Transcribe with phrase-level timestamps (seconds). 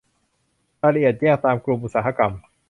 [0.81, 2.31] รายละเอียดแยกตามกลุ่มอุตสาหกรรม